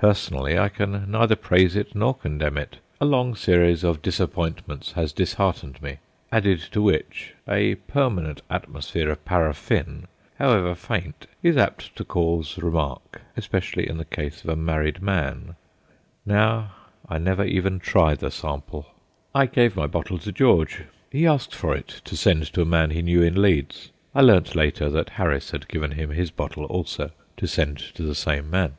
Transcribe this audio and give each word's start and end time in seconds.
Personally, 0.00 0.56
I 0.56 0.68
can 0.68 1.10
neither 1.10 1.34
praise 1.34 1.74
it 1.74 1.92
nor 1.92 2.14
condemn 2.14 2.56
it. 2.56 2.76
A 3.00 3.04
long 3.04 3.34
series 3.34 3.82
of 3.82 4.00
disappointments 4.00 4.92
has 4.92 5.12
disheartened 5.12 5.82
me; 5.82 5.98
added 6.30 6.60
to 6.70 6.80
which 6.80 7.34
a 7.48 7.74
permanent 7.74 8.40
atmosphere 8.48 9.10
of 9.10 9.24
paraffin, 9.24 10.06
however 10.38 10.76
faint, 10.76 11.26
is 11.42 11.56
apt 11.56 11.96
to 11.96 12.04
cause 12.04 12.58
remark, 12.58 13.22
especially 13.36 13.88
in 13.88 13.98
the 13.98 14.04
case 14.04 14.44
of 14.44 14.50
a 14.50 14.54
married 14.54 15.02
man. 15.02 15.56
Now, 16.24 16.74
I 17.08 17.18
never 17.18 17.42
try 17.78 18.12
even 18.12 18.18
the 18.20 18.30
sample. 18.30 18.86
I 19.34 19.46
gave 19.46 19.74
my 19.74 19.88
bottle 19.88 20.20
to 20.20 20.30
George. 20.30 20.84
He 21.10 21.26
asked 21.26 21.56
for 21.56 21.74
it 21.74 22.02
to 22.04 22.16
send 22.16 22.52
to 22.52 22.62
a 22.62 22.64
man 22.64 22.90
he 22.92 23.02
knew 23.02 23.24
in 23.24 23.42
Leeds. 23.42 23.90
I 24.14 24.20
learnt 24.20 24.54
later 24.54 24.90
that 24.90 25.10
Harris 25.18 25.50
had 25.50 25.66
given 25.66 25.90
him 25.90 26.10
his 26.10 26.30
bottle 26.30 26.66
also, 26.66 27.10
to 27.36 27.48
send 27.48 27.78
to 27.96 28.04
the 28.04 28.14
same 28.14 28.48
man. 28.48 28.74